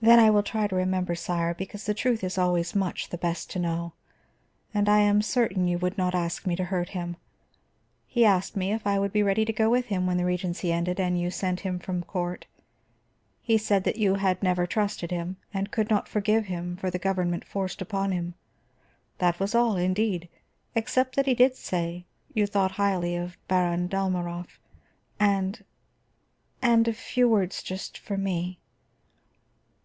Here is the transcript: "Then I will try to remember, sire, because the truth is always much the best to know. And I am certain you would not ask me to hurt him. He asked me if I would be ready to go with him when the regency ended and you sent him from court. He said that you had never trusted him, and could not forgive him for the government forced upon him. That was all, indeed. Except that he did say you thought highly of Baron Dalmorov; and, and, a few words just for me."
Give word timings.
"Then 0.00 0.20
I 0.20 0.30
will 0.30 0.44
try 0.44 0.68
to 0.68 0.76
remember, 0.76 1.16
sire, 1.16 1.54
because 1.54 1.84
the 1.84 1.92
truth 1.92 2.22
is 2.22 2.38
always 2.38 2.72
much 2.72 3.08
the 3.08 3.18
best 3.18 3.50
to 3.50 3.58
know. 3.58 3.94
And 4.72 4.88
I 4.88 5.00
am 5.00 5.22
certain 5.22 5.66
you 5.66 5.76
would 5.78 5.98
not 5.98 6.14
ask 6.14 6.46
me 6.46 6.54
to 6.54 6.62
hurt 6.66 6.90
him. 6.90 7.16
He 8.06 8.24
asked 8.24 8.56
me 8.56 8.72
if 8.72 8.86
I 8.86 9.00
would 9.00 9.12
be 9.12 9.24
ready 9.24 9.44
to 9.44 9.52
go 9.52 9.68
with 9.68 9.86
him 9.86 10.06
when 10.06 10.16
the 10.16 10.24
regency 10.24 10.70
ended 10.72 11.00
and 11.00 11.18
you 11.20 11.32
sent 11.32 11.60
him 11.62 11.80
from 11.80 12.04
court. 12.04 12.46
He 13.42 13.58
said 13.58 13.82
that 13.82 13.96
you 13.96 14.14
had 14.14 14.40
never 14.40 14.68
trusted 14.68 15.10
him, 15.10 15.36
and 15.52 15.72
could 15.72 15.90
not 15.90 16.06
forgive 16.08 16.44
him 16.44 16.76
for 16.76 16.90
the 16.92 17.00
government 17.00 17.44
forced 17.44 17.82
upon 17.82 18.12
him. 18.12 18.34
That 19.18 19.40
was 19.40 19.52
all, 19.52 19.76
indeed. 19.76 20.28
Except 20.76 21.16
that 21.16 21.26
he 21.26 21.34
did 21.34 21.56
say 21.56 22.06
you 22.32 22.46
thought 22.46 22.70
highly 22.78 23.16
of 23.16 23.36
Baron 23.48 23.88
Dalmorov; 23.88 24.60
and, 25.18 25.64
and, 26.62 26.86
a 26.86 26.92
few 26.92 27.28
words 27.28 27.64
just 27.64 27.98
for 27.98 28.16
me." 28.16 28.60